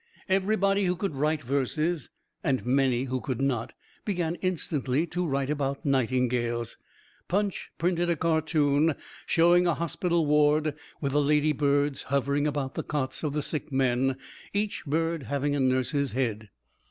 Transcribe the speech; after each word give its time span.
Everybody 0.27 0.85
who 0.85 0.95
could 0.95 1.13
write 1.15 1.43
verses 1.43 2.09
(and 2.43 2.65
many 2.65 3.03
who 3.03 3.21
could 3.21 3.39
not), 3.39 3.73
began 4.03 4.33
instantly 4.41 5.05
to 5.05 5.27
write 5.27 5.51
about 5.51 5.85
nightingales. 5.85 6.75
Punch 7.27 7.69
printed 7.77 8.09
a 8.09 8.15
cartoon 8.15 8.95
showing 9.27 9.67
a 9.67 9.75
hospital 9.75 10.25
ward, 10.25 10.73
with 11.01 11.11
the 11.11 11.21
"ladybirds" 11.21 12.01
hovering 12.09 12.47
about 12.47 12.73
the 12.73 12.81
cots 12.81 13.21
of 13.21 13.33
the 13.33 13.43
sick 13.43 13.71
men, 13.71 14.17
each 14.53 14.83
bird 14.87 15.21
having 15.29 15.55
a 15.55 15.59
nurse's 15.59 16.13
head. 16.13 16.49